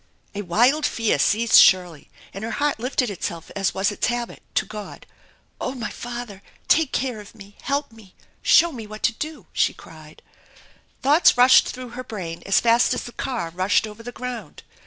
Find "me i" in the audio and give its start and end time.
7.35-7.63